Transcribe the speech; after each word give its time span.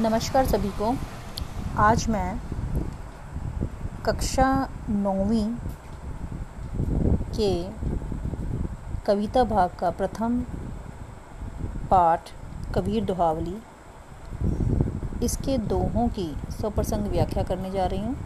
नमस्कार 0.00 0.46
सभी 0.46 0.68
को। 0.78 0.92
आज 1.82 2.06
मैं 2.08 2.38
कक्षा 4.06 4.46
नौवीं 4.88 5.46
के 7.36 7.50
कविता 9.06 9.42
भाग 9.44 9.70
का 9.70 9.90
प्रथम 9.90 10.38
पाठ, 11.90 12.30
कबीर 12.74 13.04
दोहावली, 13.04 13.56
इसके 15.24 15.56
दोहों 15.68 16.06
की 16.08 16.28
स्वप्रसंग 16.50 17.06
व्याख्या 17.06 17.42
करने 17.42 17.70
जा 17.70 17.86
रही 17.86 18.00
हूँ। 18.00 18.16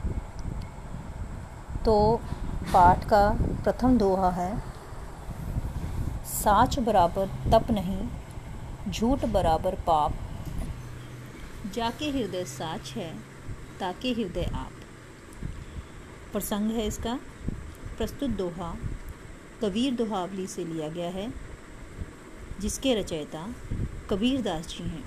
तो 1.85 1.95
पाठ 2.73 3.05
का 3.05 3.29
प्रथम 3.65 3.97
दोहा 3.99 4.31
है, 4.33 4.53
साच 6.35 6.79
बराबर 6.81 7.31
तप 7.53 7.71
नहीं, 7.71 8.03
झूठ 8.91 9.25
बराबर 9.29 9.79
पाप 9.87 10.13
जाके 11.75 12.11
हृदय 12.11 12.45
साच 12.45 12.91
है, 12.91 13.19
ताके 13.81 14.13
हृदय 14.13 14.51
आप। 14.55 14.73
प्रसंग 16.33 16.71
है 16.71 16.87
इसका। 16.87 17.21
प्रस्तुत 17.99 18.31
दोहा 18.31 18.77
कबीर 19.63 19.95
दोहावली 19.95 20.47
से 20.47 20.65
लिया 20.65 20.89
गया 20.89 21.11
है, 21.11 21.33
जिसके 22.61 22.95
रचयिता 22.95 23.55
कबीर 24.11 24.43
दास 24.43 24.67
जी 24.69 24.85
हैं। 24.85 25.05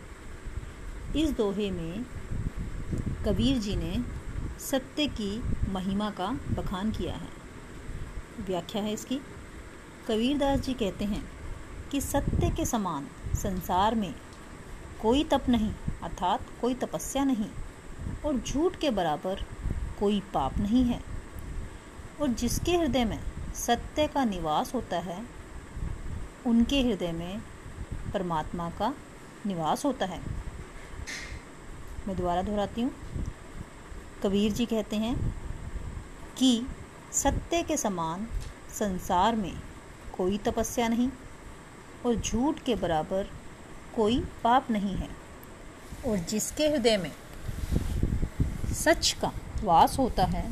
इस 1.16 1.32
दोहे 1.32 1.72
में 1.72 2.06
कबीर 3.26 3.58
जी 3.58 3.76
ने 3.76 4.04
सत्य 4.60 5.08
की 5.08 5.42
महिमा 5.70 6.10
का 6.10 6.28
बखान 6.28 6.92
किया 6.92 7.14
है। 7.14 7.30
व्याख्या 8.40 8.82
है 8.82 8.94
इसकी। 8.94 9.16
कबीर 10.08 10.38
दास 10.38 10.60
जी 10.60 10.74
कहते 10.74 11.06
हैं 11.06 11.30
कि 11.92 12.02
सत्य 12.02 12.50
के 12.50 12.66
समान 12.66 13.08
संसार 13.36 13.96
में 13.96 14.16
कोई 15.06 15.24
तप 15.24 15.50
नहीं, 15.50 15.74
अर्थात 16.04 16.46
कोई 16.62 16.74
तपस्या 16.74 17.24
नहीं, 17.24 17.50
और 18.26 18.40
झूठ 18.40 18.76
के 18.76 18.90
बराबर 18.90 19.44
कोई 20.00 20.20
पाप 20.34 20.58
नहीं 20.58 20.84
है। 20.84 21.00
और 22.22 22.28
जिसके 22.28 22.78
हृदय 22.78 23.06
में 23.06 23.20
सत्य 23.56 24.08
का 24.08 24.26
निवास 24.26 24.74
होता 24.74 25.00
है, 25.00 25.26
उनके 26.46 26.82
हृदय 26.82 27.12
में 27.12 27.42
परमात्मा 28.14 28.70
का 28.70 28.94
निवास 29.46 29.86
होता 29.86 30.06
है। 30.06 30.20
मैं 32.08 32.18
दोबारा 32.18 32.42
दोहराती 32.42 32.82
हूँ। 32.82 32.92
कबीर 34.24 34.52
जी 34.52 34.66
कहते 34.66 34.96
हैं 34.96 35.16
कि 36.38 36.68
सत्य 37.14 37.64
के 37.64 37.78
समान 37.78 38.28
संसार 38.80 39.36
में 39.36 39.54
कोई 40.18 40.38
तपस्या 40.38 40.88
नहीं, 40.88 41.10
और 42.06 42.16
झूठ 42.16 42.60
के 42.60 42.76
बराबर 42.76 43.45
कोई 43.96 44.24
पाप 44.44 44.72
नहीं 44.72 44.96
है। 44.96 45.10
और 46.08 46.18
जिसके 46.18 46.68
हृदय 46.68 46.98
में 46.98 47.12
सच 48.74 49.16
का 49.22 49.32
वास 49.64 49.98
होता 50.00 50.24
है, 50.26 50.46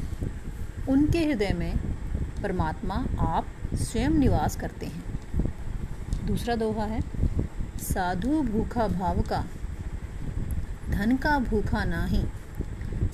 उनके 0.89 1.25
हृदय 1.25 1.53
में 1.53 1.77
परमात्मा 2.43 2.95
आप 3.19 3.47
स्वयं 3.73 4.09
निवास 4.09 4.55
करते 4.55 4.85
हैं। 4.85 5.03
दूसरा 6.25 6.55
दोहा 6.55 6.85
है, 6.85 7.01
साधु 7.79 8.41
भूखा 8.41 8.87
भाव 8.87 9.21
का, 9.21 9.43
धन 10.89 11.17
का 11.17 11.37
भूखा 11.39 11.83
नाही, 11.83 12.23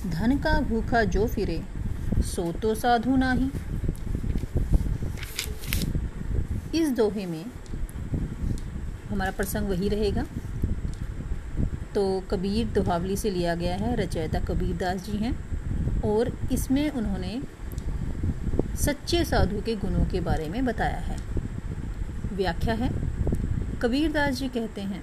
धन 0.06 0.36
का 0.38 0.60
भूखा 0.60 1.02
जो 1.04 1.26
फिरे, 1.26 1.62
सो 2.18 2.52
तो 2.52 2.74
साधु 2.74 3.16
नाही। 3.16 3.50
इस 6.74 6.90
दोहे 6.90 7.26
में 7.26 7.44
हमारा 9.10 9.30
प्रसंग 9.30 9.68
वही 9.68 9.88
रहेगा। 9.88 10.24
तो 11.94 12.02
कबीर 12.30 12.66
दोहावली 12.66 13.16
से 13.16 13.30
लिया 13.30 13.54
गया 13.54 13.76
है, 13.76 13.94
रचयिता 13.96 14.40
कबीर 14.40 14.76
दास 14.76 15.04
जी 15.04 15.16
हैं 15.18 15.34
और 16.04 16.32
इसमें 16.52 16.90
उन्होंने 16.90 17.40
सच्चे 18.76 19.24
साधु 19.24 19.60
के 19.60 19.74
गुणों 19.76 20.04
के 20.06 20.20
बारे 20.20 20.48
में 20.48 20.64
बताया 20.64 20.98
है। 20.98 21.16
व्याख्या 22.32 22.74
है, 22.74 22.90
कबीर 23.82 24.12
दास 24.12 24.34
जी 24.34 24.48
कहते 24.48 24.80
हैं 24.82 25.02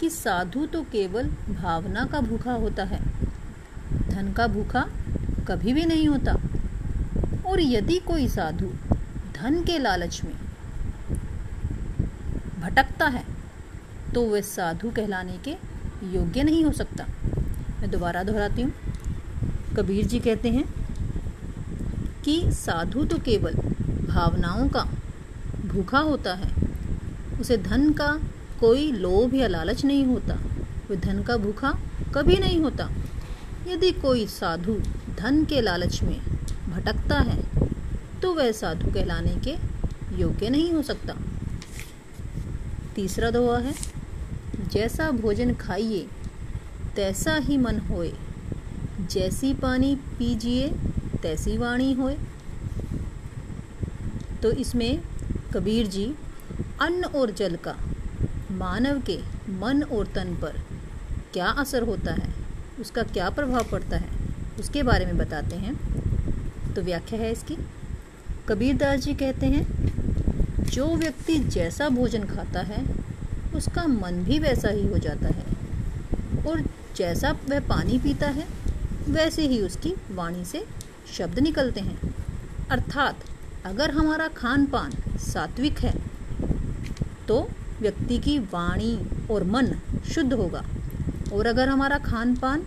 कि 0.00 0.10
साधु 0.10 0.66
तो 0.66 0.82
केवल 0.92 1.28
भावना 1.50 2.04
का 2.04 2.20
भूखा 2.20 2.52
होता 2.54 2.84
है, 2.84 3.00
धन 4.08 4.32
का 4.32 4.46
भूखा 4.46 4.86
कभी 5.48 5.72
भी 5.72 5.84
नहीं 5.86 6.08
होता। 6.08 6.36
और 7.46 7.60
यदि 7.60 7.98
कोई 7.98 8.28
साधु 8.28 8.66
धन 9.34 9.62
के 9.64 9.78
लालच 9.78 10.20
में 10.24 10.34
भटकता 12.68 13.06
है 13.08 13.24
तो 14.14 14.22
वह 14.22 14.40
साधु 14.40 14.90
कहलाने 14.90 15.38
के 15.44 15.50
योग्य 16.12 16.42
नहीं 16.42 16.64
हो 16.64 16.72
सकता। 16.72 17.04
मैं 17.80 17.90
दोबारा 17.90 18.22
दोहराती 18.22 18.62
हूँ। 18.62 18.72
कबीर 19.76 20.06
जी 20.06 20.18
कहते 20.20 20.50
हैं 20.50 20.64
कि 22.24 22.40
साधु 22.52 23.04
तो 23.04 23.18
केवल 23.18 23.54
भावनाओं 24.08 24.68
का 24.68 24.82
भूखा 25.66 25.98
होता 26.00 26.34
है, 26.34 26.50
उसे 27.40 27.56
धन 27.58 27.92
का 27.92 28.08
कोई 28.60 28.90
लोभ 28.94 29.34
या 29.34 29.48
लालच 29.48 29.84
नहीं 29.84 30.04
होता, 30.06 30.34
वह 30.90 30.96
धन 30.96 31.22
का 31.22 31.36
भूखा 31.36 31.72
कभी 32.14 32.36
नहीं 32.36 32.60
होता। 32.60 32.88
यदि 33.68 33.90
कोई 33.92 34.26
साधु 34.28 34.74
धन 35.18 35.44
के 35.44 35.60
लालच 35.60 36.02
में 36.02 36.18
भटकता 36.68 37.18
है 37.20 37.42
तो 38.22 38.34
वह 38.34 38.52
साधु 38.54 38.92
कहलाने 38.92 39.34
के 39.46 39.56
योग्य 40.20 40.50
नहीं 40.50 40.72
हो 40.72 40.82
सकता। 40.82 41.14
तीसरा 42.98 43.30
दोहा 43.30 43.58
है। 43.58 43.72
जैसा 44.72 45.10
भोजन 45.10 45.54
खाइए, 45.54 46.06
तैसा 46.96 47.34
ही 47.36 47.56
मन 47.56 47.78
होए। 47.78 48.12
जैसी 49.10 49.52
पानी 49.54 49.94
पीजिए, 50.18 50.68
तैसी 51.22 51.56
वाणी 51.58 51.92
होए। 51.92 52.16
तो 54.42 54.50
इसमें 54.52 55.00
कबीर 55.54 55.86
जी, 55.86 56.06
अन्न 56.80 57.04
और 57.04 57.30
जल 57.30 57.56
का, 57.56 57.76
मानव 58.50 59.00
के 59.00 59.18
मन 59.58 59.82
और 59.82 60.06
तन 60.06 60.34
पर 60.34 60.60
क्या 61.32 61.46
असर 61.46 61.82
होता 61.82 62.14
है, 62.14 62.32
उसका 62.80 63.02
क्या 63.02 63.30
प्रभाव 63.30 63.68
पड़ता 63.72 63.96
है, 63.96 64.08
उसके 64.60 64.82
बारे 64.82 65.06
में 65.06 65.16
बताते 65.18 65.56
हैं। 65.56 66.74
तो 66.74 66.82
व्याख्या 66.82 67.20
है 67.20 67.32
इसकी। 67.32 67.56
कबीर 68.48 68.76
दास 68.76 69.00
जी 69.00 69.14
कहते 69.14 69.46
हैं 69.46 69.97
जो 70.72 70.96
व्यक्ति 70.96 71.38
जैसा 71.38 71.88
भोजन 71.88 72.24
खाता 72.24 72.60
है, 72.60 72.86
उसका 73.54 73.86
मन 73.86 74.12
भी 74.12 74.38
वैसा 74.38 74.68
ही 74.68 74.86
हो 74.86 74.98
जाता 74.98 75.28
है। 75.28 75.44
और 76.46 76.64
जैसा 76.96 77.36
वह 77.48 77.60
पानी 77.60 77.98
पीता 77.98 78.28
है, 78.28 78.44
वैसे 79.08 79.46
ही 79.46 79.62
उसकी 79.62 79.94
वाणी 80.10 80.44
से 80.44 80.66
शब्द 81.18 81.38
निकलते 81.38 81.80
हैं। 81.80 82.14
अर्थात, 82.70 83.16
अगर 83.64 83.90
हमारा 83.90 84.28
खान 84.28 84.66
पान 84.66 84.92
सात्विक 85.18 85.78
है 85.78 85.94
तो 87.28 87.48
व्यक्ति 87.80 88.18
की 88.18 88.38
वाणी 88.38 89.06
और 89.30 89.44
मन 89.44 89.66
शुद्ध 90.14 90.32
होगा। 90.32 90.64
और 91.32 91.46
अगर 91.46 91.68
हमारा 91.68 91.98
खान 91.98 92.36
पान 92.36 92.60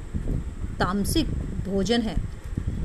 तामसिक 0.79 1.29
भोजन 1.69 2.01
है, 2.01 2.16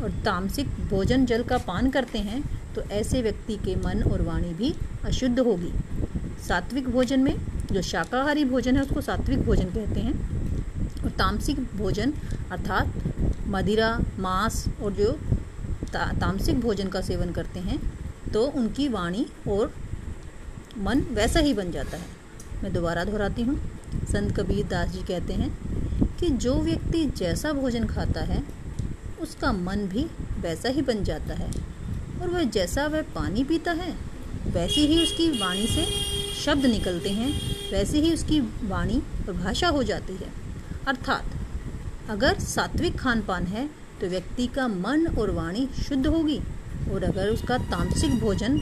और 0.03 0.11
तामसिक 0.25 0.67
भोजन 0.67 1.27
जल 1.27 1.43
का 1.43 1.59
पान 1.59 1.91
करते 1.91 2.19
हैं 2.19 2.43
तो 2.75 2.83
ऐसे 2.83 3.23
व्यक्ति 3.23 3.57
के 3.57 3.77
मन 3.77 4.03
और 4.03 4.23
वाणी 4.23 4.55
भी 4.55 4.75
अशुद्ध 5.07 5.39
होगी। 5.39 5.73
सात्विक 6.49 6.89
भोजन 6.89 7.21
में 7.21 7.35
जो 7.73 7.83
शाकाहारी 7.83 8.45
भोजन 8.45 8.77
है 8.77 8.83
उसको 8.83 9.01
सात्विक 9.01 9.45
भोजन 9.45 9.71
कहते 9.71 10.01
हैं। 10.01 10.15
और 11.03 11.11
तामसिक 11.11 11.59
भोजन 11.77 12.13
अर्थात 12.53 13.47
मदिरा 13.49 13.91
मांस 14.19 14.65
और 14.83 14.93
जो 14.93 15.11
ता, 15.93 16.13
तामसिक 16.13 16.61
भोजन 16.61 16.89
का 16.89 17.01
सेवन 17.01 17.31
करते 17.33 17.61
हैं 17.61 17.79
तो 18.33 18.43
उनकी 18.53 18.89
वाणी 18.89 19.27
और 19.49 19.73
मन 20.79 21.01
वैसा 21.11 21.41
ही 21.41 21.53
बन 21.55 21.71
जाता 21.71 21.97
है। 21.97 22.63
मैं 22.63 22.73
दोबारा 22.73 23.05
दोहराती 23.05 23.43
हूँ। 23.43 23.57
संत 24.13 24.37
कबीर 24.37 24.67
दास 24.67 24.89
जी 24.89 25.03
कहते 25.03 25.33
हैं 25.33 25.51
कि 26.19 26.29
जो 26.39 26.55
व्यक्ति 26.55 27.05
जैसा 27.17 27.53
भोजन 27.53 27.87
खाता 27.87 28.21
है 28.25 28.43
उसका 29.21 29.53
मन 29.53 29.87
भी 29.89 30.05
वैसा 30.41 30.69
ही 30.69 30.83
बन 30.83 31.03
जाता 31.05 31.35
है। 31.35 31.51
और 32.23 32.29
वह 32.29 32.43
जैसा 32.51 32.87
वह 32.87 33.03
पानी 33.15 33.45
पीता 33.45 33.73
है 33.73 33.93
वैसी 34.57 34.87
ही 34.87 35.03
उसकी 35.03 35.29
वाणी 35.29 35.67
से 35.67 35.87
शब्द 36.45 36.67
निकलते 36.67 37.11
हैं, 37.11 37.57
वैसे 37.73 38.01
ही 38.01 38.15
उसकी 38.15 38.41
वाणी 38.41 39.03
और 39.29 39.33
भाषा 39.33 39.69
हो 39.69 39.83
जाती 39.83 40.13
है। 40.13 40.29
अर्थात, 40.89 41.25
अगर 42.11 42.39
सात्विक 42.39 42.99
खान 42.99 43.23
पान 43.23 43.45
है 43.45 43.71
तो 44.01 44.07
व्यक्ति 44.07 44.47
का 44.47 44.69
मन 44.69 45.07
और 45.07 45.31
वाणी 45.31 45.69
शुद्ध 45.89 46.07
होगी, 46.07 46.41
और 46.93 47.05
अगर 47.05 47.29
उसका 47.29 47.59
तामसिक 47.59 48.21
भोजन 48.21 48.59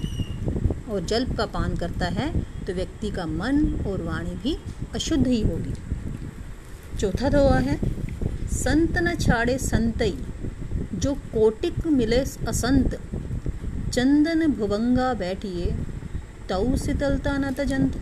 और 0.90 1.04
जल 1.04 1.24
का 1.24 1.46
पान 1.46 1.76
करता 1.76 2.06
है 2.06 2.40
तो 2.40 2.72
व्यक्ति 2.72 3.10
का 3.10 3.26
मन 3.26 3.84
और 3.86 4.02
वाणी 4.02 4.30
भी 4.30 4.58
अशुद्ध 4.94 5.26
ही 5.26 5.42
होगी। 5.42 5.74
चौथा 7.00 7.28
दोहा 7.28 7.58
है, 7.58 7.80
संत 8.52 8.98
न 8.98 9.14
छाड़े 9.14 9.58
संतई। 9.58 10.18
जो 10.94 11.14
कोटिक 11.14 11.86
मिले 11.86 12.18
असंत 12.48 13.13
चंदन 13.94 14.46
भुवंगा 14.52 15.12
बैठिए, 15.14 15.66
तऊ 16.48 16.76
शीतलता 16.76 17.36
न 17.38 17.50
तजंत। 17.52 17.92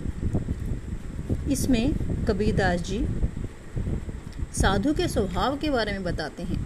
इसमें 1.51 1.93
कबीरदास 2.29 2.81
जी 2.81 2.99
साधु 4.53 4.95
के 4.95 5.09
स्वभाव 5.09 5.57
के 5.57 5.71
बारे 5.71 5.93
में 5.93 6.03
बताते 6.05 6.43
हैं 6.43 6.61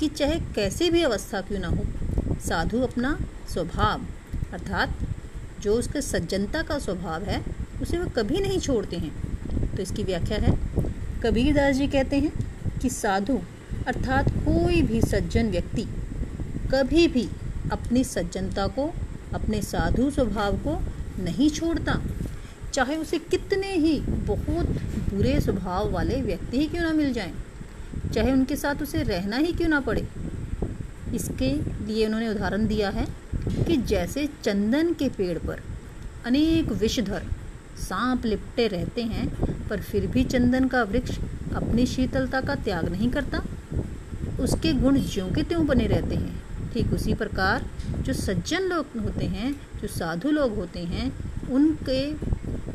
कि 0.00 0.08
चाहे 0.08 0.40
कैसी 0.54 0.90
भी 0.90 1.02
अवस्था 1.02 1.40
क्यों 1.40 1.58
ना 1.58 1.68
हो, 1.68 1.84
साधु 2.40 2.80
अपना 2.80 3.18
स्वभाव, 3.52 4.00
अर्थात 4.52 4.98
जो 5.60 5.74
उसके 5.74 6.00
सज्जनता 6.00 6.62
का 6.62 6.78
स्वभाव 6.78 7.22
है, 7.22 7.42
उसे 7.82 7.98
वह 7.98 8.08
कभी 8.08 8.40
नहीं 8.40 8.58
छोड़ते 8.58 8.96
हैं। 8.96 9.76
तो 9.76 9.82
इसकी 9.82 10.02
व्याख्या 10.02 10.38
है। 10.38 10.58
कबीरदास 11.22 11.76
जी 11.76 11.86
कहते 11.86 12.18
हैं 12.18 12.32
कि 12.78 12.90
साधु, 12.90 13.40
अर्थात 13.86 14.28
कोई 14.28 14.82
भी 14.82 15.00
सज्जन 15.02 15.50
व्यक्ति, 15.50 15.86
कभी 16.72 17.08
भी 17.08 17.28
अपनी 17.72 18.04
सज्जनता 18.04 18.66
को, 18.66 18.92
अपने 19.34 19.62
साधु 19.62 20.10
स्वभाव 20.10 20.56
को 20.56 20.78
नहीं 21.22 21.50
छोड़ता। 21.50 22.00
चाहे 22.74 22.96
उसे 22.96 23.18
कितने 23.18 23.72
ही 23.72 23.98
बहुत 24.00 24.66
बुरे 25.14 25.40
स्वभाव 25.40 25.90
वाले 25.90 26.20
व्यक्ति 26.22 26.58
ही 26.58 26.66
क्यों 26.66 26.82
ना 26.82 26.92
मिल 26.92 27.12
जाएँ, 27.12 27.32
चाहे 28.14 28.32
उनके 28.32 28.56
साथ 28.56 28.82
उसे 28.82 29.02
रहना 29.02 29.36
ही 29.36 29.52
क्यों 29.52 29.68
ना 29.68 29.80
पड़े। 29.80 30.06
इसके 31.14 31.52
लिए 31.86 32.06
उन्होंने 32.06 32.28
उदाहरण 32.28 32.66
दिया 32.66 32.90
है 32.90 33.06
कि 33.66 33.76
जैसे 33.76 34.28
चंदन 34.44 34.92
के 34.92 35.08
पेड़ 35.08 35.38
पर 35.38 35.62
अनेक 36.26 36.72
विषधर 36.72 37.22
सांप 37.78 38.26
लिपटे 38.26 38.66
रहते 38.68 39.02
हैं, 39.02 39.28
पर 39.68 39.80
फिर 39.80 40.06
भी 40.06 40.24
चंदन 40.24 40.68
का 40.68 40.82
वृक्ष 40.82 41.18
अपनी 41.54 41.86
शीतलता 41.86 42.40
का 42.40 42.54
त्याग 42.54 42.88
नहीं 42.88 43.10
करता। 43.10 43.42
उसके 44.40 44.72
गुण 44.72 44.98
ज्यों 45.02 45.30
के 45.30 45.42
त्यों 45.42 45.66
बने 45.66 45.86
रहते 45.86 46.14
हैं। 46.14 46.47
ठीक 46.72 46.92
उसी 46.94 47.14
प्रकार 47.14 47.64
जो 47.98 48.12
सज्जन 48.14 48.62
लोग 48.64 49.00
होते 49.00 49.26
हैं, 49.26 49.52
जो 49.80 49.88
साधु 49.88 50.30
लोग 50.30 50.56
होते 50.56 50.80
हैं, 50.86 51.12
उनके 51.50 52.00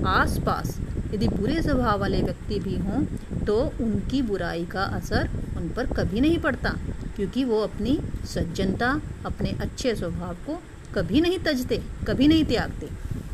आसपास 0.09 0.77
यदि 1.13 1.27
बुरे 1.29 1.61
स्वभाव 1.61 1.99
वाले 1.99 2.21
व्यक्ति 2.21 2.59
भी 2.59 2.75
हों 2.77 3.03
तो 3.45 3.55
उनकी 3.81 4.21
बुराई 4.23 4.65
का 4.65 4.83
असर 4.97 5.29
उन 5.57 5.69
पर 5.69 5.93
कभी 5.93 6.21
नहीं 6.21 6.37
पड़ता, 6.39 6.69
क्योंकि 7.15 7.43
वो 7.43 7.59
अपनी 7.61 7.97
सज्जनता, 8.25 8.89
अपने 9.25 9.51
अच्छे 9.61 9.95
स्वभाव 9.95 10.35
को 10.45 10.59
कभी 10.95 11.21
नहीं 11.21 11.39
तजते, 11.39 11.81
कभी 12.07 12.27
नहीं 12.27 12.45
त्यागते। 12.45 12.89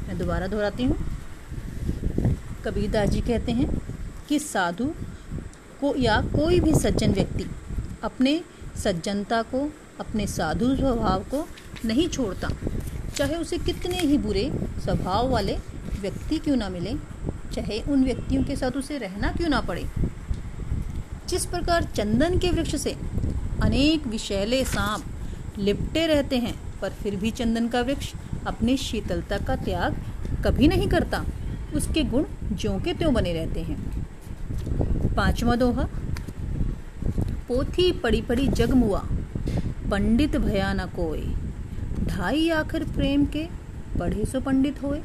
मैं 0.08 0.18
दोबारा 0.18 0.48
दोहराती 0.48 0.84
हूँ। 0.84 0.98
कबीरदास 2.66 3.10
जी 3.10 3.22
कहते 3.22 3.52
हैं 3.52 3.70
कि 4.30 4.40
साधु 4.40 4.86
को 5.82 5.94
या 5.98 6.22
कोई 6.32 6.60
भी 6.60 6.74
सज्जन 6.76 7.14
व्यक्ति 7.14 7.46
अपने 8.04 8.42
सज्जनता 8.84 9.42
को 9.46 9.70
अपने 10.00 10.28
साधु 10.28 10.76
स्वभाव 10.76 11.20
को 11.20 11.48
नहीं 11.86 12.10
छोड़ता। 12.10 12.50
चाहे 13.16 13.36
उसे 13.36 13.58
कितने 13.58 14.00
ही 14.00 14.18
बुरे 14.18 14.52
स्वभाव 14.84 15.30
वाले 15.30 15.58
व्यक्ति 16.02 16.38
क्यों 16.38 16.56
ना 16.56 16.70
मिले, 16.70 16.94
चाहे 17.54 17.80
उन 17.82 18.04
व्यक्तियों 18.04 18.44
के 18.44 18.56
साथ 18.56 18.72
उसे 18.72 18.98
रहना 18.98 19.32
क्यों 19.32 19.50
ना 19.50 19.62
पड़े। 19.62 19.86
जिस 21.30 21.46
प्रकार 21.46 21.84
चंदन 21.84 22.38
के 22.40 22.52
वृक्ष 22.52 22.76
से 22.76 22.96
अनेक 23.62 24.08
विषैले 24.08 24.66
सांप 24.66 25.04
लिपटे 25.60 26.08
रहते 26.08 26.38
हैं, 26.38 26.80
पर 26.82 26.90
फिर 26.90 27.16
भी 27.16 27.32
चंदन 27.32 27.68
का 27.68 27.82
वृक्ष 27.82 28.14
अपनी 28.48 28.78
शीतलता 28.78 29.38
का 29.38 29.56
त्याग 29.56 29.96
कभी 30.46 30.68
नहीं 30.68 30.88
करता। 30.88 31.26
उसके 31.76 32.04
गुण 32.04 32.24
ज्यों 32.54 32.80
के 32.80 32.94
त्यों 32.94 33.14
बने 33.14 33.34
रहते 33.34 33.60
हैं। 33.60 34.08
पांचवा 35.16 35.56
दोहा, 35.56 35.88
पोथी 37.48 37.92
पड़ी 37.92 38.22
पड़ी 38.22 38.48
जगमुआ। 38.48 39.06
पंडित 39.92 40.36
भया 40.38 40.72
न 40.74 40.86
कोय 40.96 41.22
ढाई 42.08 42.50
आखिर 42.52 42.84
प्रेम 42.86 43.26
के 43.26 43.46
पढ़े 44.00 44.26
सो 44.26 44.40
पंडित 44.40 44.82
होए। 44.84 45.02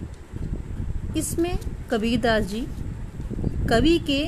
इसमें 1.16 1.56
कबीरदास 1.90 2.44
जी, 2.44 2.60
कवि 3.68 3.98
के, 4.00 4.24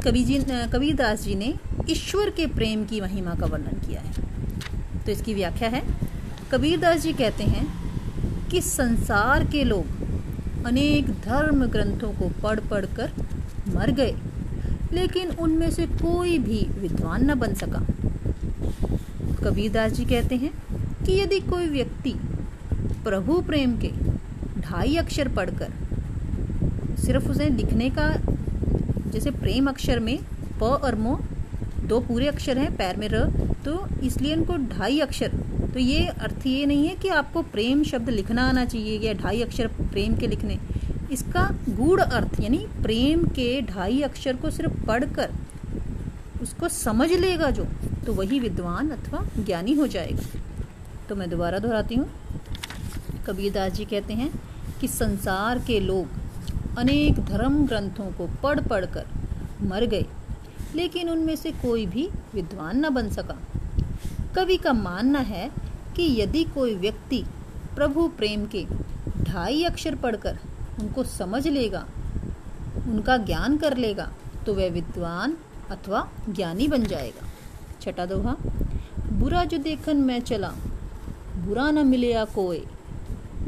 कवि 0.00 0.22
जी, 0.24 0.38
कबीरदास 0.72 1.22
जी 1.22 1.34
ने 1.34 1.54
ईश्वर 1.90 2.30
के 2.30 2.46
प्रेम 2.48 2.84
की 2.84 3.00
महिमा 3.00 3.34
का 3.34 3.46
वर्णन 3.46 3.86
किया 3.86 4.00
है। 4.00 5.04
तो 5.04 5.12
इसकी 5.12 5.34
व्याख्या 5.34 5.68
है। 5.68 5.82
कबीरदास 6.52 7.00
जी 7.00 7.12
कहते 7.12 7.44
हैं 7.44 7.66
कि 8.50 8.60
संसार 8.60 9.44
के 9.44 9.64
लोग 9.64 10.66
अनेक 10.66 11.10
धर्म 11.20 11.64
ग्रंथों 11.66 12.12
को 12.12 12.28
पढ़ 12.42 12.60
पढ़ 12.60 12.86
कर 12.96 13.12
मर 13.68 13.90
गए, 13.90 14.14
लेकिन 14.92 15.30
उनमें 15.38 15.70
से 15.70 15.86
कोई 15.86 16.38
भी 16.38 16.66
विद्वान 16.78 17.30
न 17.30 17.34
बन 17.34 17.54
सका। 17.54 17.86
कबीरदास 19.42 19.92
जी 19.92 20.04
कहते 20.04 20.36
हैं 20.36 20.52
कि 21.04 21.20
यदि 21.20 21.40
कोई 21.40 21.66
व्यक्ति 21.68 22.14
प्रभु 23.04 23.40
प्रेम 23.42 23.76
के 23.80 23.90
ढाई 24.60 24.96
अक्षर 24.96 25.28
पढ़कर 25.28 25.72
सिर्फ़ 26.96 27.28
उसे 27.30 27.48
लिखने 27.50 27.88
का, 27.90 28.08
जैसे 29.12 29.30
प्रेम 29.32 29.68
अक्षर 29.68 29.98
में 30.00 30.18
प 30.58 30.62
और 30.62 30.94
मो, 30.94 31.18
दो 31.82 32.00
पूरे 32.00 32.26
अक्षर 32.28 32.58
हैं, 32.58 32.74
पैर 32.76 32.96
में 32.96 33.08
र 33.08 33.24
तो 33.64 33.72
इसलिए 34.02 34.32
इनको 34.32 34.56
ढाई 34.68 34.98
अक्षर 35.00 35.32
तो 35.72 35.78
ये 35.78 36.06
अर्थ 36.06 36.46
ये 36.46 36.66
नहीं 36.66 36.86
है 36.88 36.94
कि 36.96 37.08
आपको 37.10 37.42
प्रेम 37.52 37.82
शब्द 37.84 38.08
लिखना 38.10 38.46
आना 38.48 38.64
चाहिए 38.64 38.98
या 38.98 39.12
ढाई 39.14 39.42
अक्षर 39.42 39.66
प्रेम 39.66 40.16
के 40.16 40.26
लिखने। 40.26 40.58
इसका 41.12 41.48
गूढ़ 41.70 42.00
अर्थ, 42.00 42.40
यानी 42.40 42.58
प्रेम 42.82 43.24
के 43.28 43.60
ढाई 43.62 44.00
अक्षर 44.02 44.36
को 44.36 44.50
सिर्फ़ 44.50 44.84
पढ़कर 44.86 45.30
उसको 46.42 46.68
समझ 46.68 47.10
लेगा 47.12 47.50
जो 47.50 47.66
तो 48.06 48.12
वही 48.12 48.38
विद्वान 48.40 48.90
अथवा 48.90 49.24
ज्ञानी 49.38 49.72
हो 49.74 49.86
जाएगा। 49.86 50.40
तो 51.08 51.16
मैं 51.16 51.28
दोबारा 51.30 51.58
दोहराती 51.58 51.94
हूँ। 51.94 52.08
कबीरदास 53.26 53.72
जी 53.72 53.84
कहते 53.84 54.14
हैं 54.14 54.30
कि 54.80 54.88
संसार 54.88 55.58
के 55.58 55.78
लोग 55.80 56.78
अनेक 56.78 57.18
धर्म 57.24 57.66
ग्रंथों 57.66 58.10
को 58.12 58.26
पढ़ 58.42 58.60
पढ़ 58.60 58.84
कर 58.86 59.06
मर 59.62 59.84
गए, 59.86 60.04
लेकिन 60.74 61.08
उनमें 61.10 61.34
से 61.36 61.50
कोई 61.52 61.86
भी 61.86 62.08
विद्वान 62.34 62.84
न 62.84 62.90
बन 62.90 63.10
सका। 63.10 63.36
कवि 64.34 64.56
का 64.56 64.72
मानना 64.72 65.18
है 65.26 65.50
कि 65.96 66.06
यदि 66.20 66.44
कोई 66.44 66.74
व्यक्ति 66.76 67.22
प्रभु 67.76 68.06
प्रेम 68.18 68.46
के 68.46 68.64
ढाई 69.22 69.62
अक्षर 69.64 69.94
पढ़कर 69.94 70.38
उनको 70.80 71.04
समझ 71.04 71.46
लेगा, 71.48 71.86
उनका 72.86 73.16
ज्ञान 73.16 73.56
कर 73.56 73.76
लेगा 73.76 74.10
तो 74.46 74.54
वह 74.54 74.70
विद्वान 74.70 75.36
अथवा 75.70 76.08
ज्ञानी 76.28 76.68
बन 76.68 76.84
जाएगा। 76.84 77.29
छठा 77.80 78.06
दोहा 78.06 78.36
बुरा 79.12 79.44
जो 79.44 79.58
देखन 79.58 79.96
मैं 79.96 80.20
चला, 80.20 80.48
बुरा 81.46 81.70
न 81.70 81.86
मिले 81.86 82.12
या 82.12 82.24
कोई 82.24 82.64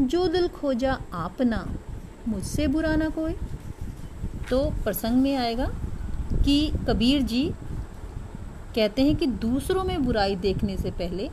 जो 0.01 0.27
दिल 0.29 0.49
खोजा 0.49 0.99
आपना 1.13 1.65
मुझसे 2.29 2.67
बुरा 2.67 2.95
ना 2.97 3.09
कोई 3.09 3.33
तो 4.51 4.65
प्रसंग 4.85 5.23
में 5.23 5.37
आएगा 5.37 5.67
कि 6.45 6.73
कबीर 6.89 7.23
जी 7.23 7.45
कहते 8.75 9.03
हैं 9.03 9.17
कि 9.17 9.27
दूसरों 9.27 9.85
में 9.85 10.05
बुराई 10.05 10.37
देखने 10.37 10.77
से 10.77 10.91
पहले 10.91 11.27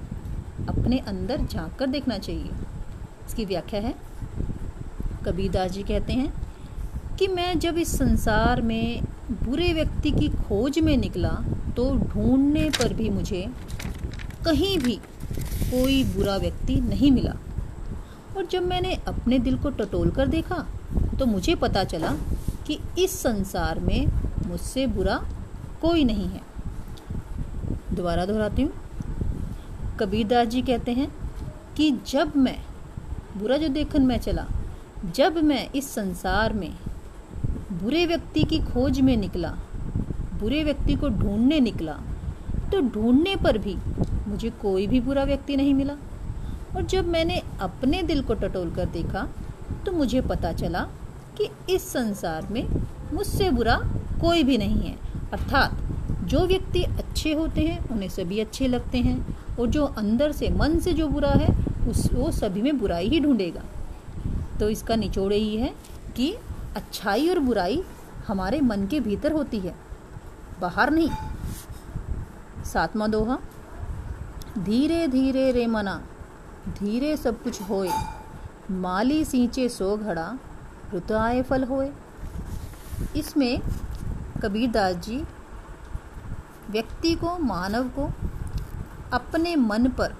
अपने 0.69 0.97
अंदर 0.97 1.41
झाँक 1.41 1.75
कर 1.75 1.87
देखना 1.87 2.17
चाहिए। 2.17 2.49
इसकी 3.27 3.45
व्याख्या 3.45 3.81
है। 3.81 3.93
कबीरदास 5.25 5.71
जी 5.71 5.83
कहते 5.83 6.13
हैं 6.13 6.33
कि 7.19 7.27
मैं 7.27 7.59
जब 7.59 7.77
इस 7.77 7.97
संसार 7.97 8.61
में 8.61 9.03
बुरे 9.43 9.73
व्यक्ति 9.73 10.11
की 10.11 10.29
खोज 10.29 10.79
में 10.79 10.97
निकला 10.97 11.31
तो 11.75 11.89
ढूँढने 12.05 12.69
पर 12.69 12.93
भी 12.93 13.09
मुझे 13.09 13.41
कहीं 14.45 14.77
भी 14.77 14.95
कोई 15.71 16.03
बुरा 16.05 16.35
व्यक्ति 16.37 16.75
नहीं 16.81 17.11
मिला। 17.11 17.35
और 18.37 18.45
जब 18.45 18.63
मैंने 18.63 18.93
अपने 19.07 19.39
दिल 19.39 19.57
को 19.57 19.69
टटोल 19.69 20.11
कर 20.11 20.27
देखा 20.27 20.65
तो 21.19 21.25
मुझे 21.25 21.55
पता 21.55 21.83
चला 21.83 22.11
कि 22.67 22.79
इस 22.99 23.19
संसार 23.19 23.79
में 23.79 24.05
मुझसे 24.47 24.85
बुरा 24.87 25.17
कोई 25.81 26.03
नहीं 26.03 26.27
है। 26.27 26.41
दोबारा 27.93 28.25
दोहराती 28.25 28.61
हूँ। 28.61 28.71
कबीरदास 29.99 30.47
जी 30.47 30.61
कहते 30.61 30.91
हैं 30.91 31.07
कि 31.77 31.91
जब 32.07 32.35
मैं, 32.35 32.57
बुरा 33.37 33.57
जो 33.57 33.67
देखन 33.67 34.05
मैं 34.05 34.17
चला, 34.17 34.45
जब 35.15 35.37
मैं 35.43 35.67
इस 35.71 35.89
संसार 35.93 36.53
में 36.53 36.71
बुरे 37.73 38.05
व्यक्ति 38.05 38.43
की 38.43 38.59
खोज 38.63 38.99
में 38.99 39.15
निकला 39.17 39.55
बुरे 40.39 40.63
व्यक्ति 40.63 40.95
को 40.95 41.09
ढूँढने 41.09 41.59
निकला 41.59 41.93
तो 42.71 42.81
ढूँढने 42.81 43.35
पर 43.35 43.57
भी 43.57 43.77
मुझे 44.27 44.49
कोई 44.49 44.87
भी 44.87 44.99
बुरा 44.99 45.23
व्यक्ति 45.23 45.55
नहीं 45.55 45.73
मिला। 45.73 45.93
और 46.75 46.81
जब 46.81 47.07
मैंने 47.07 47.41
अपने 47.59 48.03
दिल 48.03 48.21
को 48.21 48.33
टटोल 48.33 48.71
कर 48.71 48.85
देखा 48.85 49.27
तो 49.85 49.91
मुझे 49.91 50.21
पता 50.21 50.53
चला 50.53 50.87
कि 51.37 51.73
इस 51.73 51.89
संसार 51.89 52.47
में 52.51 52.67
मुझसे 53.13 53.49
बुरा 53.51 53.75
कोई 54.21 54.43
भी 54.43 54.57
नहीं 54.57 54.75
है। 54.75 54.97
अर्थात, 55.33 55.77
जो 56.23 56.39
व्यक्ति 56.39 56.83
अच्छे 56.83 57.33
होते 57.33 57.61
हैं, 57.61 57.89
उन्हें 57.89 58.09
सभी 58.09 58.39
अच्छे 58.39 58.67
लगते 58.67 58.97
हैं, 58.97 59.37
और 59.59 59.67
जो 59.67 59.85
अंदर 59.85 60.31
से 60.31 60.49
मन 60.49 60.79
से 60.79 60.93
जो 60.93 61.07
बुरा 61.07 61.29
है, 61.29 61.65
उस, 61.89 62.13
वो 62.13 62.31
सभी 62.31 62.61
में 62.61 62.79
बुराई 62.79 63.07
ही 63.07 63.19
ढूंढेगा। 63.19 63.63
तो 64.59 64.69
इसका 64.69 64.95
निचोड़ 64.95 65.33
यही 65.33 65.55
है 65.55 65.73
कि 66.15 66.31
अच्छाई 66.75 67.29
और 67.29 67.39
बुराई 67.39 67.83
हमारे 68.27 68.61
मन 68.61 68.87
के 68.87 68.99
भीतर 68.99 69.31
होती 69.31 69.59
है। 69.59 69.88
बाहर 70.61 70.91
नहीं। 70.91 71.09
सातवा 72.65 73.07
दोहा, 73.07 73.37
धीरे 74.57 75.07
धीरे 75.07 75.51
रे 75.51 75.67
मना, 75.67 76.03
धीरे 76.79 77.17
सब 77.17 77.43
कुछ 77.43 77.61
होए, 77.61 77.91
माली 78.71 79.25
सींचे 79.25 79.69
सो 79.69 79.97
घड़ा, 79.97 80.37
रुत 80.93 81.11
आए 81.11 81.41
फल 81.41 81.63
होए। 81.63 81.91
इसमें 83.15 83.61
कबीरदास 84.43 84.95
जी 84.95 85.23
व्यक्ति 86.69 87.15
को, 87.15 87.37
मानव 87.37 87.87
को, 87.89 88.11
अपने 89.13 89.55
मन 89.55 89.87
पर, 89.87 90.15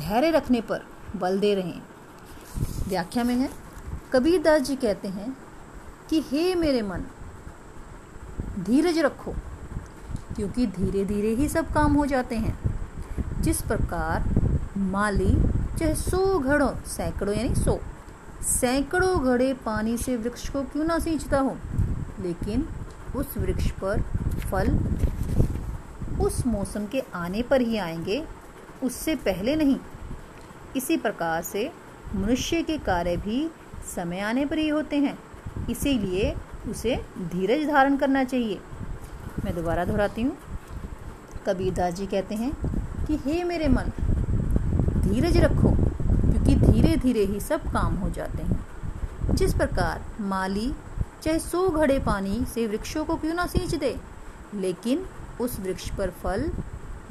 धैर्य 0.00 0.30
रखने 0.30 0.60
पर 0.60 0.82
बल 1.16 1.40
दे 1.40 1.54
रहे 1.54 1.70
हैं। 1.70 1.86
व्याख्या 2.88 3.24
में 3.24 3.34
है, 3.34 3.50
कबीरदास 4.12 4.62
जी 4.62 4.76
कहते 4.76 5.08
हैं 5.08 5.36
कि, 6.10 6.20
हे 6.20 6.54
मेरे 6.54 6.82
मन 6.82 7.02
धीरज 8.70 8.98
रखो, 8.98 9.32
क्योंकि 10.36 10.66
धीरे 10.66 11.04
धीरे 11.04 11.28
ही 11.28 11.48
सब 11.48 11.72
काम 11.72 11.92
हो 11.92 12.06
जाते 12.06 12.36
हैं। 12.36 12.58
जिस 13.40 13.62
प्रकार 13.62 14.28
माली, 14.76 15.30
चाहे 15.78 15.94
सौ 15.94 16.38
घड़ों, 16.38 16.74
सैकड़ों 16.86 17.34
यानी 17.34 17.54
सौ, 17.54 17.78
सैकड़ों 18.42 19.24
घड़े 19.24 19.54
पानी 19.54 19.96
से 19.96 20.16
वृक्ष 20.16 20.48
को 20.48 20.62
क्यों 20.62 20.84
ना 20.84 20.98
सींचता 20.98 21.40
हो? 21.40 21.56
लेकिन 22.20 22.68
उस 23.16 23.38
वृक्ष 23.38 23.70
पर 23.70 24.00
फल 24.50 24.78
उस 26.20 26.46
मौसम 26.46 26.86
के 26.86 27.02
आने 27.14 27.42
पर 27.42 27.60
ही 27.60 27.76
आएँगे, 27.76 28.24
उससे 28.82 29.14
पहले 29.16 29.56
नहीं। 29.56 29.76
इसी 30.76 30.96
प्रकार 30.96 31.42
से 31.42 31.72
मनुष्य 32.14 32.62
के 32.62 32.78
कार्य 32.78 33.16
भी 33.16 33.50
समय 33.96 34.20
आने 34.20 34.46
पर 34.46 34.58
ही 34.58 34.68
होते 34.68 34.96
हैं। 34.96 35.18
इसीलिए 35.70 36.34
उसे 36.68 37.04
धीरज 37.18 37.68
धारण 37.68 37.96
करना 37.96 38.24
चाहिए। 38.24 38.60
मैं 39.44 39.54
दोबारा 39.54 39.84
दोहराती 39.84 40.22
हूँ। 40.22 40.36
कबीरदास 41.46 41.94
जी 41.94 42.06
कहते 42.06 42.34
हैं 42.34 42.52
कि, 43.06 43.16
हे 43.16 43.44
मेरे 43.44 43.68
मन, 43.68 43.84
धीरज 45.00 45.36
रखो, 45.36 45.68
क्योंकि 46.30 46.54
धीरे 46.54 46.96
धीरे 46.96 47.24
ही 47.24 47.40
सब 47.40 47.72
काम 47.72 47.94
हो 47.94 48.10
जाते 48.10 48.42
हैं। 48.42 48.66
जिस 49.30 49.54
प्रकार 49.54 50.04
माली 50.20 50.74
चाहे 51.22 51.38
सौ 51.38 51.68
घड़े 51.68 51.98
पानी 51.98 52.44
से 52.54 52.66
वृक्षों 52.66 53.04
को 53.04 53.16
क्यों 53.16 53.34
ना 53.34 53.46
सींच 53.46 53.74
दे, 53.74 54.00
लेकिन 54.54 55.06
उस 55.40 55.60
वृक्ष 55.60 55.90
पर 55.90 56.10
फल 56.10 56.50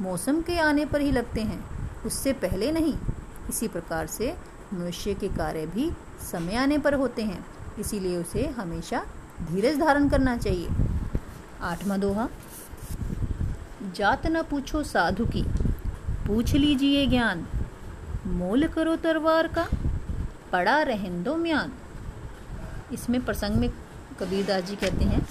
मौसम 0.00 0.42
के 0.42 0.58
आने 0.58 0.84
पर 0.84 1.00
ही 1.00 1.12
लगते 1.12 1.40
हैं। 1.40 1.64
उससे 2.06 2.32
पहले 2.32 2.72
नहीं, 2.72 2.94
इसी 3.48 3.68
प्रकार 3.68 4.06
से 4.06 4.36
मनुष्य 4.74 5.14
के 5.14 5.28
कार्य 5.28 5.66
भी 5.66 5.92
समय 6.32 6.56
आने 6.56 6.78
पर 6.78 6.94
होते 6.94 7.22
हैं। 7.22 7.46
इसीलिए 7.78 8.16
उसे 8.16 8.46
हमेशा 8.46 9.06
धीरज 9.46 9.78
धारण 9.78 10.08
करना 10.08 10.36
चाहिए। 10.36 10.68
आठवां 11.62 12.00
दोहा, 12.00 12.28
जात 13.96 14.26
न 14.26 14.42
पूछो 14.42 14.82
साधु 14.82 15.26
की, 15.26 15.42
पूछ 16.26 16.52
लीजिए 16.54 17.06
ज्ञान। 17.06 17.46
मोल 18.26 18.66
करो 18.68 18.96
तरवार 18.96 19.48
का, 19.48 19.66
पड़ा 20.52 20.80
रहन 20.82 21.22
दो 21.22 21.36
म्यान। 21.36 21.72
इसमें 22.92 23.24
प्रसंग 23.24 23.56
में 23.56 23.68
कबीरदास 24.20 24.64
जी 24.64 24.76
कहते 24.76 25.04
हैं 25.04 25.26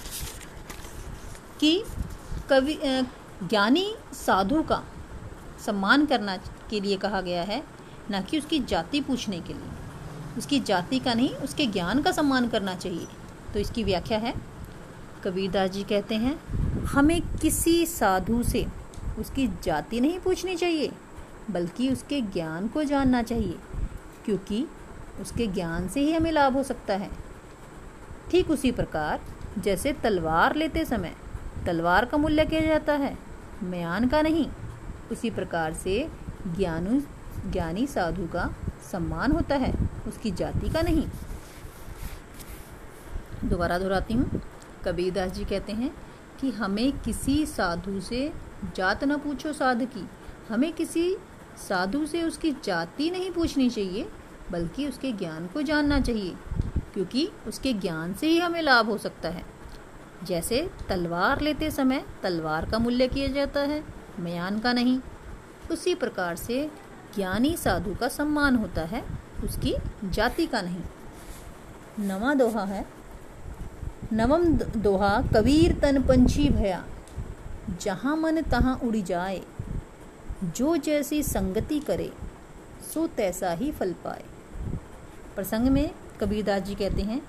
कि 1.60 1.82
कवि 2.50 2.78
ज्ञानी 3.42 3.86
साधु 4.16 4.62
का 4.62 4.82
सम्मान 5.66 6.06
करना 6.06 6.36
के 6.70 6.80
लिए 6.80 6.96
कहा 6.96 7.20
गया 7.20 7.42
है, 7.42 7.62
ना 8.10 8.20
कि 8.20 8.38
उसकी 8.38 8.58
जाति 8.64 9.00
पूछने 9.00 9.40
के 9.40 9.52
लिए। 9.52 10.38
उसकी 10.38 10.60
जाति 10.60 10.98
का 10.98 11.14
नहीं, 11.14 11.34
उसके 11.36 11.66
ज्ञान 11.66 12.02
का 12.02 12.12
सम्मान 12.12 12.48
करना 12.48 12.74
चाहिए। 12.74 13.06
तो 13.54 13.60
इसकी 13.60 13.84
व्याख्या 13.84 14.18
है। 14.18 14.34
कबीरदास 15.24 15.70
जी 15.70 15.82
कहते 15.82 16.14
हैं, 16.14 16.34
हमें 16.84 17.20
किसी 17.38 17.86
साधु 17.86 18.42
से 18.42 18.66
उसकी 19.18 19.46
जाति 19.62 20.00
नहीं 20.00 20.18
पूछनी 20.18 20.56
चाहिए, 20.56 20.90
बल्कि 21.50 21.88
उसके 21.92 22.20
ज्ञान 22.22 22.68
को 22.68 22.84
जानना 22.84 23.22
चाहिए, 23.22 23.56
क्योंकि 24.24 24.66
उसके 25.20 25.46
ज्ञान 25.46 25.88
से 25.88 26.00
ही 26.00 26.12
हमें 26.12 26.30
लाभ 26.32 26.56
हो 26.56 26.62
सकता 26.62 26.94
है। 26.94 27.10
ठीक 28.30 28.50
उसी 28.50 28.72
प्रकार, 28.72 29.20
जैसे 29.58 29.92
तलवार 29.92 30.56
लेते 30.56 30.84
समय 30.84 31.14
तलवार 31.66 32.04
का 32.04 32.18
मूल्य 32.18 32.44
किया 32.44 32.60
जाता 32.60 32.92
है, 32.92 33.16
म्यान 33.62 34.08
का 34.08 34.22
नहीं, 34.22 34.46
उसी 35.12 35.30
प्रकार 35.30 35.74
से 35.74 36.08
ज्ञानु, 36.56 37.00
ज्ञानी 37.50 37.86
साधु 37.86 38.26
का 38.26 38.48
सम्मान 38.92 39.32
होता 39.32 39.54
है, 39.54 39.72
उसकी 40.08 40.30
जाति 40.30 40.68
का 40.68 40.82
नहीं। 40.82 41.06
दोबारा 43.44 43.78
दोहराती 43.78 44.14
हूँ। 44.14 44.40
कबीरदास 44.84 45.32
जी 45.32 45.44
कहते 45.44 45.72
हैं 45.72 45.90
कि 46.40 46.50
हमें 46.50 46.98
किसी 46.98 47.46
साधु 47.46 48.00
से 48.00 48.32
जात 48.76 49.04
न 49.04 49.16
पूछो 49.16 49.52
साधु 49.52 49.86
की। 49.86 50.08
हमें 50.48 50.72
किसी 50.72 51.16
साधु 51.68 52.06
से 52.06 52.22
उसकी 52.22 52.52
जाति 52.64 53.10
नहीं 53.10 53.30
पूछनी 53.30 53.70
चाहिए, 53.70 54.08
बल्कि 54.50 54.88
उसके 54.88 55.12
ज्ञान 55.12 55.46
को 55.46 55.62
जानना 55.62 56.00
चाहिए, 56.00 56.34
क्योंकि 56.94 57.30
उसके 57.46 57.72
ज्ञान 57.72 58.14
से 58.14 58.26
ही 58.26 58.38
हमें 58.38 58.62
लाभ 58.62 58.86
हो 58.86 58.98
सकता 58.98 59.28
है। 59.28 59.44
जैसे 60.24 60.70
तलवार 60.88 61.40
लेते 61.40 61.70
समय 61.70 62.04
तलवार 62.22 62.70
का 62.70 62.78
मूल्य 62.78 63.08
किया 63.08 63.28
जाता 63.28 63.60
है, 63.60 63.84
म्यान 64.20 64.58
का 64.58 64.72
नहीं। 64.72 65.00
उसी 65.70 65.94
प्रकार 65.94 66.36
से 66.36 66.70
ज्ञानी 67.14 67.56
साधु 67.56 67.94
का 67.94 68.08
सम्मान 68.08 68.56
होता 68.56 68.82
है, 68.82 69.04
उसकी 69.44 69.74
जाति 70.04 70.46
का 70.46 70.62
नहीं। 70.62 72.06
नवा 72.06 72.34
दोहा 72.34 72.64
है 72.64 72.99
नवम 74.12 74.44
दोहा, 74.76 75.20
कबीर 75.34 75.72
तन 75.78 76.02
पंछी 76.02 76.48
भया। 76.48 76.84
जहाँ 77.82 78.16
मन 78.16 78.40
तहाँ 78.42 78.78
उड़ 78.84 78.96
जाए, 78.96 79.40
जो 80.56 80.76
जैसी 80.76 81.22
संगति 81.22 81.78
करे, 81.80 82.10
सो 82.94 83.06
तैसा 83.06 83.52
ही 83.52 83.70
फल 83.70 83.92
पाए। 84.04 84.24
प्रसंग 85.36 85.68
में 85.68 85.90
कबीरदास 86.20 86.62
जी 86.62 86.74
कहते 86.74 87.02
हैं 87.02 87.20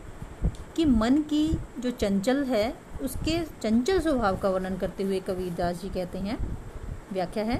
कि 0.75 0.85
मन 0.85 1.21
की 1.21 1.47
जो 1.79 1.91
चंचल 1.91 2.43
है, 2.43 2.73
उसके 3.01 3.39
चंचल 3.61 3.99
स्वभाव 3.99 4.37
का 4.37 4.49
वर्णन 4.49 4.77
करते 4.77 5.03
हुए 5.03 5.19
कबीरदास 5.19 5.81
जी 5.81 5.89
कहते 5.89 6.17
हैं, 6.17 6.37
व्याख्या 7.13 7.43
है। 7.43 7.59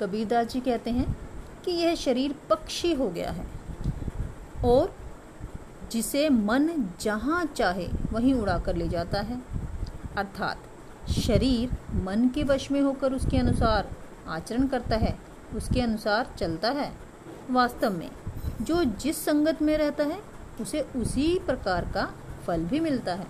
कबीरदास 0.00 0.46
जी 0.46 0.60
कहते 0.60 0.90
हैं 0.90 1.16
कि 1.64 1.72
यह 1.72 1.94
शरीर 1.94 2.34
पक्षी 2.50 2.92
हो 2.94 3.08
गया 3.08 3.30
है 3.30 3.46
और 4.64 4.94
जिसे 5.96 6.28
मन 6.28 6.90
जहाँ 7.00 7.44
चाहे 7.44 7.88
वहीं 8.12 8.34
उड़ा 8.34 8.58
कर 8.58 8.76
ले 8.76 8.88
जाता 8.88 9.20
है। 9.20 9.40
अर्थात, 10.16 10.58
शरीर 11.10 11.70
मन 11.94 12.28
के 12.34 12.42
वश 12.42 12.70
में 12.70 12.80
होकर 12.80 13.12
उसके 13.12 13.38
अनुसार 13.38 13.90
आचरण 14.28 14.66
करता 14.66 14.96
है, 14.96 15.18
उसके 15.54 15.80
अनुसार 15.80 16.34
चलता 16.38 16.70
है। 16.70 16.92
वास्तव 17.50 17.90
में, 17.90 18.10
जो 18.62 18.84
जिस 18.84 19.24
संगत 19.24 19.62
में 19.62 19.78
रहता 19.78 20.04
है, 20.04 20.20
उसे 20.60 20.80
उसी 20.80 21.38
प्रकार 21.46 21.84
का 21.84 22.14
फल 22.46 22.64
भी 22.64 22.80
मिलता 22.80 23.14
है। 23.14 23.26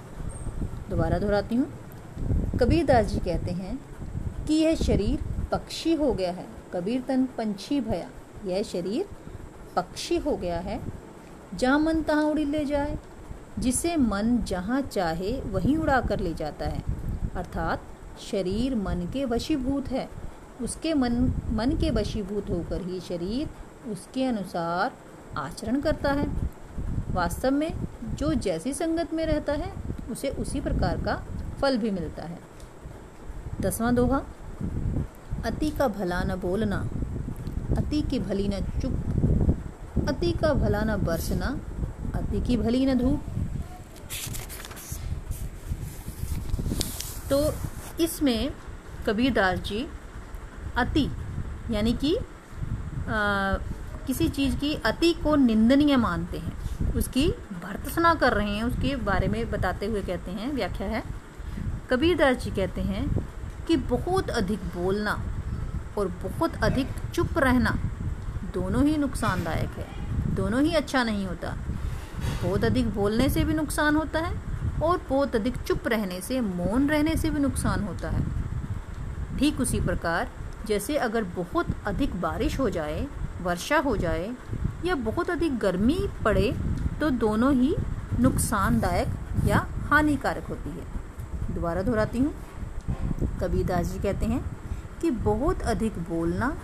दोबारा 0.90 1.18
दोहराती 1.18 1.54
हूँ। 1.54 1.72
कबीरदास 2.60 3.06
जी 3.06 3.18
कहते 3.18 3.50
हैं 3.50 3.80
कि 4.46 4.54
यह 4.54 4.74
शरीर 4.74 5.20
पक्षी 5.52 5.94
हो 5.94 6.12
गया 6.12 6.32
है। 6.32 6.46
कबीर 6.74 7.02
तन 7.08 7.24
पंछी 7.24 7.80
भया, 7.80 8.10
यह 8.46 8.62
शरीर 8.62 9.06
पक्षी 9.76 10.16
हो 10.16 10.36
गया 10.36 10.60
है। 10.60 10.95
जहाँ 11.56 11.78
मन 11.78 12.02
तहाँ 12.02 12.24
उड़ी 12.24 12.44
ले 12.44 12.64
जाए। 12.64 12.98
जिसे 13.58 13.96
मन 13.96 14.42
जहाँ 14.42 14.80
चाहे 14.80 15.40
वहीं 15.40 15.76
उड़ा 15.76 16.00
कर 16.00 16.20
ले 16.20 16.34
जाता 16.34 16.66
है। 16.66 16.82
अर्थात, 17.36 17.82
शरीर 18.30 18.74
मन 18.74 19.10
के 19.12 19.24
वशीभूत 19.24 19.88
है। 19.88 20.08
उसके 20.62 20.94
मन 20.94 21.34
मन 21.50 21.70
के 21.70 21.90
वशीभूत 21.90 22.50
होकर 22.50 22.82
ही 22.82 23.00
शरीर 23.00 23.48
उसके 23.90 24.24
अनुसार 24.24 24.92
आचरण 25.36 25.80
करता 25.80 26.12
है। 26.12 26.28
वास्तव 27.12 27.50
में, 27.50 27.72
जो 28.14 28.34
जैसी 28.34 28.72
संगत 28.72 29.14
में 29.14 29.26
रहता 29.26 29.52
है, 29.52 29.72
उसे 30.10 30.28
उसी 30.28 30.60
प्रकार 30.60 31.00
का 31.00 31.24
फल 31.60 31.78
भी 31.78 31.90
मिलता 31.90 32.22
है। 32.22 32.38
दसवां 33.60 33.94
दोहा, 33.94 34.22
अति 35.44 35.70
का 35.70 35.88
भला 35.88 36.22
न 36.22 36.36
बोलना। 36.36 36.88
अति 37.78 38.02
की 38.02 38.18
भली 38.18 38.48
न 38.48 38.60
चुप 38.60 38.92
अति 40.08 40.30
का 40.32 40.52
भला 40.54 40.82
न 40.84 40.96
बरसना, 40.96 41.46
अति 42.14 42.40
की 42.40 42.56
भली 42.56 42.84
न 42.86 42.98
धूप। 42.98 43.22
तो 47.30 47.38
इसमें 48.00 48.52
कबीरदास 49.06 49.58
जी 49.58 49.86
अति, 50.76 51.08
यानी 51.70 51.92
कि 51.94 52.16
किसी 54.06 54.28
चीज़ 54.28 54.56
की 54.56 54.74
अति 54.86 55.12
को 55.14 55.34
निंदनीय 55.36 55.96
मानते 55.96 56.38
हैं। 56.38 56.94
उसकी 56.94 57.28
भर्तसना 57.62 58.14
कर 58.14 58.32
रहे 58.32 58.50
हैं, 58.50 58.62
उसके 58.64 58.94
बारे 58.96 59.28
में 59.28 59.50
बताते 59.50 59.86
हुए 59.86 60.02
कहते 60.02 60.30
हैं, 60.30 60.52
व्याख्या 60.52 60.88
है। 60.88 61.02
कबीरदास 61.90 62.36
जी 62.36 62.50
कहते 62.50 62.80
हैं 62.80 63.04
कि 63.66 63.76
बहुत 63.76 64.30
अधिक 64.30 64.60
बोलना 64.74 65.12
और 65.98 66.08
बहुत 66.22 66.62
अधिक 66.64 66.88
चुप 67.14 67.38
रहना 67.38 67.78
दोनों 68.56 68.84
ही 68.84 68.96
नुकसानदायक 68.96 69.78
है। 69.78 70.34
दोनों 70.34 70.62
ही 70.62 70.74
अच्छा 70.74 71.02
नहीं 71.04 71.26
होता। 71.26 71.54
बहुत 72.42 72.64
अधिक 72.64 72.94
बोलने 72.94 73.28
से 73.28 73.44
भी 73.44 73.54
नुकसान 73.54 73.96
होता 73.96 74.20
है 74.20 74.34
और 74.82 75.00
बहुत 75.08 75.36
अधिक 75.36 75.56
चुप 75.56 75.88
रहने 75.88 76.20
से, 76.20 76.40
मौन 76.40 76.88
रहने 76.88 77.16
से 77.16 77.30
भी 77.30 77.40
नुकसान 77.40 77.84
होता 77.84 78.10
है। 78.10 78.24
ठीक 79.38 79.60
उसी 79.60 79.80
प्रकार, 79.80 80.28
जैसे 80.66 80.96
अगर 80.96 81.24
बहुत 81.36 81.66
अधिक 81.86 82.20
बारिश 82.20 82.58
हो 82.58 82.68
जाए, 82.70 83.06
वर्षा 83.42 83.78
हो 83.78 83.96
जाए 83.96 84.30
या 84.84 84.94
बहुत 84.94 85.30
अधिक 85.30 85.58
गर्मी 85.58 85.98
पड़े 86.24 86.52
तो 87.00 87.10
दोनों 87.10 87.52
ही 87.54 87.74
नुकसानदायक 88.20 89.46
या 89.46 89.66
हानिकारक 89.88 90.46
होती 90.46 90.70
है। 90.70 91.54
दोबारा 91.54 91.82
दोहराती 91.82 92.18
हूँ। 92.18 92.34
कबीरदास 93.40 93.86
जी 93.86 93.98
कहते 93.98 94.26
हैं 94.26 94.44
कि 95.00 95.10
बहुत 95.10 95.62
अधिक 95.66 95.98
बोलना 96.08 96.56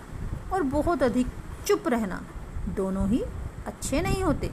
और 0.53 0.63
बहुत 0.63 1.03
अधिक 1.03 1.27
चुप 1.67 1.87
रहना। 1.87 2.21
दोनों 2.75 3.07
ही 3.09 3.21
अच्छे 3.67 4.01
नहीं 4.01 4.23
होते। 4.23 4.49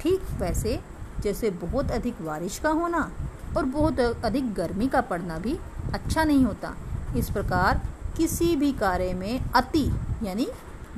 ठीक 0.00 0.20
वैसे, 0.40 0.78
जैसे 1.22 1.50
बहुत 1.62 1.90
अधिक 1.90 2.22
बारिश 2.22 2.58
का 2.58 2.70
होना 2.70 3.10
और 3.56 3.64
बहुत 3.66 4.00
अधिक 4.00 4.52
गर्मी 4.54 4.88
का 4.88 5.00
पड़ना 5.02 5.38
भी 5.38 5.58
अच्छा 5.94 6.24
नहीं 6.24 6.44
होता। 6.44 6.74
इस 7.16 7.30
प्रकार 7.30 7.80
किसी 8.16 8.54
भी 8.56 8.72
कार्य 8.74 9.12
में 9.14 9.50
अति, 9.52 9.84
यानी 10.22 10.46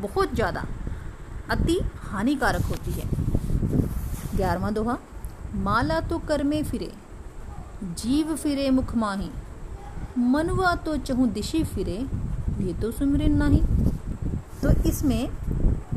बहुत 0.01 0.35
ज़्यादा, 0.35 0.65
अति 1.51 1.79
हानिकारक 2.03 2.65
होती 2.65 2.93
है। 2.93 3.09
ग्यारहवा 4.37 4.71
दोहा, 4.71 4.99
माला 5.57 6.01
तो 6.01 6.19
कर 6.19 6.43
में 6.43 6.63
फिरे, 6.65 6.93
जीव 7.99 8.35
फिरे 8.37 8.71
मुख 8.71 8.95
माही, 8.97 9.31
मनवा 10.19 10.75
तो 10.77 10.97
चहु 10.99 11.27
दिशी 11.29 11.63
फिरे, 11.65 11.99
ये 12.61 12.75
तो 12.75 12.91
सुमरिन 12.93 13.43
नहीं। 13.43 13.63
तो 14.63 14.71
इसमें 14.89 15.29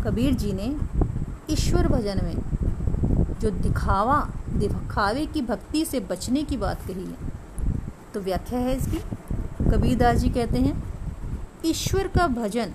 कबीर 0.04 0.34
जी 0.34 0.52
ने 0.54 0.76
ईश्वर 1.50 1.88
भजन 1.88 2.20
में 2.24 2.36
जो 3.40 3.50
दिखावा, 3.50 4.20
दिखावे 4.50 5.26
की 5.26 5.42
भक्ति 5.42 5.86
से 5.86 6.00
बचने 6.00 6.44
की 6.44 6.58
बात 6.58 6.86
कही 6.88 7.06
है। 7.06 7.32
तो 8.14 8.20
व्याख्या 8.20 8.60
है 8.60 8.76
इसकी। 8.78 9.00
कबीरदास 9.72 10.18
जी 10.18 10.30
कहते 10.30 10.60
हैं, 10.60 10.84
ईश्वर 11.66 12.08
का 12.08 12.28
भजन 12.28 12.74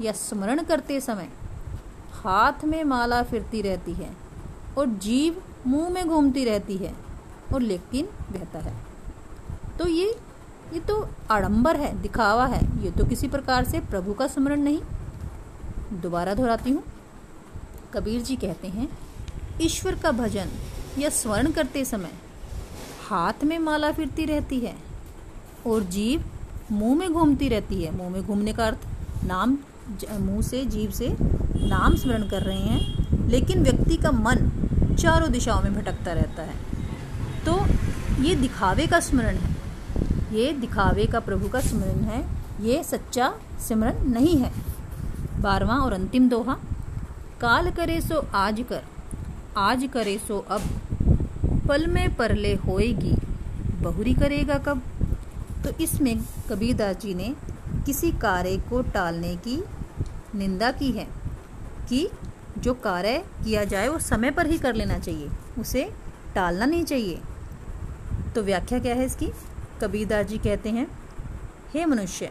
या 0.00 0.12
स्मरण 0.12 0.62
करते 0.62 1.00
समय 1.00 1.28
हाथ 2.14 2.64
में 2.64 2.82
माला 2.84 3.22
फिरती 3.22 3.62
रहती 3.62 3.92
है 3.92 4.10
और 4.78 4.86
जीव 4.86 5.42
मुँह 5.66 5.88
में 5.88 6.06
घूमती 6.08 6.44
रहती 6.44 6.76
है 6.76 6.94
और 7.54 7.60
लेकिन 7.60 8.08
बहता 8.32 8.58
है। 8.58 8.74
तो 9.78 9.88
ये 9.88 10.16
ये 10.74 10.80
तो 10.80 11.08
आडंबर 11.30 11.76
है, 11.76 12.02
दिखावा 12.02 12.46
है। 12.46 12.84
ये 12.84 12.90
तो 12.90 13.04
किसी 13.04 13.28
प्रकार 13.28 13.64
से 13.64 13.80
प्रभु 13.80 14.12
का 14.12 14.26
स्मरण 14.26 14.60
नहीं 14.60 14.80
दोबारा 15.94 16.34
दोहराती 16.34 16.70
हूँ। 16.70 16.82
कबीर 17.94 18.22
जी 18.22 18.36
कहते 18.36 18.68
हैं, 18.68 18.88
ईश्वर 19.62 19.94
का 19.94 20.10
भजन 20.12 20.48
या 20.98 21.08
स्मरण 21.08 21.50
करते 21.50 21.84
समय 21.84 22.10
हाथ 23.08 23.44
में 23.44 23.58
माला 23.58 23.92
फिरती 23.92 24.24
रहती 24.24 24.58
है 24.60 24.74
और 25.66 25.82
जीव 25.82 26.24
मुँह 26.72 26.98
में 26.98 27.12
घूमती 27.12 27.48
रहती 27.48 27.82
है। 27.82 27.96
मुँह 27.96 28.10
में 28.10 28.22
घूमने 28.22 28.52
का 28.52 28.66
अर्थ 28.66 28.86
नाम, 29.24 29.58
मुँह 30.20 30.42
से, 30.42 30.64
जीव 30.64 30.90
से 30.90 31.08
नाम 31.68 31.96
स्मरण 31.96 32.28
कर 32.28 32.42
रहे 32.42 32.58
हैं, 32.58 33.28
लेकिन 33.28 33.62
व्यक्ति 33.62 33.96
का 33.96 34.10
मन 34.10 34.96
चारों 35.00 35.30
दिशाओं 35.32 35.62
में 35.62 35.74
भटकता 35.74 36.12
रहता 36.12 36.42
है। 36.42 36.56
तो 37.46 37.60
ये 38.22 38.34
दिखावे 38.34 38.86
का 38.86 39.00
स्मरण 39.00 39.36
है। 39.36 39.54
ये 40.34 40.52
दिखावे 40.52 41.06
का 41.06 41.20
प्रभु 41.20 41.48
का 41.48 41.60
स्मरण 41.60 42.00
है। 42.00 42.24
ये 42.60 42.82
सच्चा 42.84 43.34
स्मरण 43.68 44.04
नहीं 44.04 44.36
है। 44.38 44.63
बारवा 45.44 45.74
और 45.76 45.92
अंतिम 45.92 46.28
दोहा। 46.28 46.54
काल 47.40 47.70
करे 47.70 48.00
सो 48.00 48.20
आज 48.34 48.64
कर, 48.68 48.82
आज 49.56 49.88
करे 49.92 50.18
सो 50.18 50.38
अब। 50.48 50.62
पल 51.68 51.86
में 51.86 52.14
परले 52.14 52.54
होएगी, 52.56 53.14
बहुरी 53.82 54.14
करेगा 54.14 54.58
कब? 54.58 54.82
तो 55.64 55.70
इसमें 55.80 56.16
कबीरदास 56.50 56.96
जी 56.96 57.14
ने 57.14 57.34
किसी 57.86 58.10
कार्य 58.12 58.56
को 58.70 58.80
टालने 58.94 59.34
की 59.36 59.62
निंदा 60.34 60.70
की 60.72 60.90
है 60.90 61.06
कि 61.88 62.08
जो 62.58 62.74
कार्य 62.74 63.18
किया 63.44 63.64
जाए, 63.64 63.88
वो 63.88 63.98
समय 63.98 64.30
पर 64.30 64.46
ही 64.46 64.58
कर 64.58 64.74
लेना 64.74 64.98
चाहिए, 64.98 65.30
उसे 65.58 65.84
टालना 66.34 66.66
नहीं 66.66 66.84
चाहिए। 66.84 67.20
तो 68.34 68.42
व्याख्या 68.42 68.78
क्या 68.78 68.94
है 68.94 69.04
इसकी? 69.06 69.30
कबीरदास 69.80 70.26
जी 70.26 70.38
कहते 70.38 70.70
हैं, 70.70 70.86
हे 71.74 71.84
मनुष्य, 71.86 72.30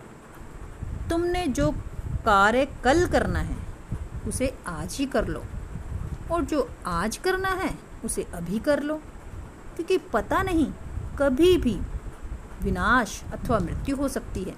तुमने 1.10 1.45
जो 1.47 1.73
कार्य 2.26 2.66
कल 2.84 3.08
करना 3.08 3.40
है, 3.40 3.58
उसे 4.28 4.58
आज 4.68 4.96
ही 5.00 5.06
कर 5.06 5.28
लो। 5.28 5.44
और 6.32 6.44
जो 6.44 6.70
आज 6.86 7.18
करना 7.18 7.50
है, 7.50 7.76
उसे 8.06 8.28
अभी 8.34 8.60
कर 8.60 8.84
लो। 8.84 8.96
क्योंकि 9.76 9.98
पता 9.98 10.44
नहीं, 10.44 10.72
कभी 11.20 11.58
भी 11.58 11.80
विनाश 12.64 13.24
अथवा 13.34 13.60
मृत्यु 13.60 13.96
हो 13.96 14.08
सकती 14.08 14.44
है। 14.44 14.56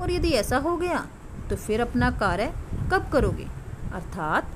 और 0.00 0.10
यदि 0.10 0.30
ऐसा 0.30 0.58
हो 0.58 0.76
गया 0.76 1.06
तो 1.50 1.56
फिर 1.56 1.80
अपना 1.80 2.10
कार्य 2.10 2.54
कब 2.92 3.10
करोगे? 3.12 3.48
अर्थात, 3.94 4.50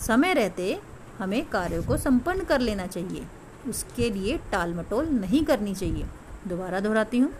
समय 0.00 0.34
रहते 0.34 0.80
हमें 1.18 1.48
कार्यों 1.48 1.82
को 1.82 1.96
संपन्न 1.96 2.44
कर 2.44 2.60
लेना 2.60 2.86
चाहिए। 2.86 3.26
उसके 3.68 4.10
लिए 4.10 4.40
टाल 4.52 4.74
मटोल 4.74 5.08
नहीं 5.08 5.44
करनी 5.44 5.74
चाहिए। 5.74 6.06
दोबारा 6.48 6.80
दोहराती 6.80 7.18
हूँ। 7.18 7.32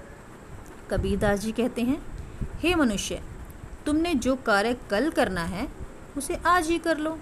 कबीरदास 0.90 1.38
जी 1.38 1.52
कहते 1.52 1.82
हैं, 1.82 2.02
हे 2.42 2.74
मनुष्य 2.74 3.22
तुमने 3.88 4.14
जो 4.14 4.36
कार्य 4.36 4.76
कल 4.90 5.10
करना 5.10 5.40
है, 5.40 5.68
उसे 6.16 6.34
आज 6.46 6.66
ही 6.66 6.78
कर 6.78 6.98
लो। 6.98 7.18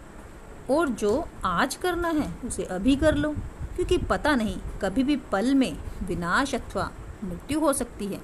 और 0.71 0.89
जो 0.89 1.29
आज 1.45 1.75
करना 1.75 2.09
है, 2.09 2.35
उसे 2.45 2.65
अभी 2.65 2.97
कर 2.97 3.15
लो, 3.15 3.31
क्योंकि 3.77 3.99
पता 3.99 4.35
नहीं, 4.37 4.57
कभी 4.83 5.03
भी 5.03 5.17
पल 5.17 5.55
में 5.55 5.77
विनाश 6.03 6.55
अथवा 6.55 6.91
मृत्यु 7.25 7.61
हो 7.61 7.73
सकती 7.73 8.07
है। 8.07 8.21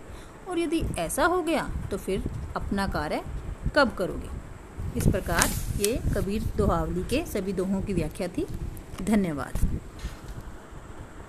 और 0.49 0.59
यदि 0.59 0.83
ऐसा 0.99 1.25
हो 1.25 1.43
गया 1.43 1.69
तो 1.91 1.97
फिर 1.97 2.25
अपना 2.57 2.87
कार्य 2.87 3.23
कब 3.77 3.93
करोगे? 3.99 4.31
इस 4.97 5.07
प्रकार 5.07 5.49
ये 5.81 6.01
कबीर 6.15 6.43
दोहावली 6.57 7.03
के 7.03 7.25
सभी 7.27 7.53
दोहों 7.53 7.83
की 7.83 7.93
व्याख्या 7.93 8.29
थी। 8.29 8.47
धन्यवाद। 9.03 9.81